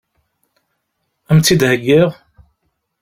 [1.29, 2.09] Ad m-tt-id-heggiɣ?